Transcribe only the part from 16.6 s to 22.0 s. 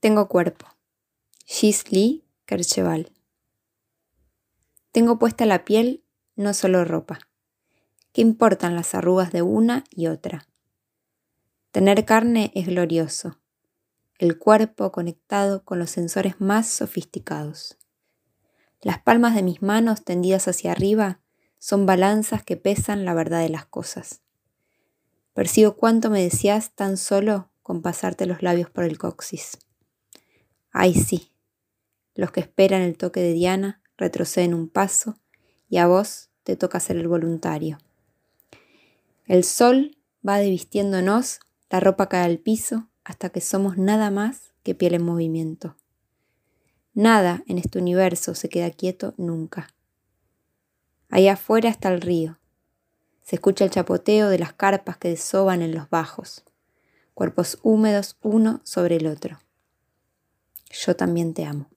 sofisticados. Las palmas de mis manos tendidas hacia arriba son